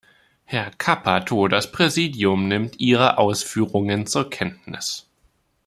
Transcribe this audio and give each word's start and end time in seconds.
Herr 0.45 0.71
Cappato, 0.71 1.47
das 1.47 1.71
Präsidium 1.71 2.47
nimmt 2.47 2.79
Ihre 2.79 3.19
Ausführungen 3.19 4.07
zur 4.07 4.31
Kenntnis. 4.31 5.07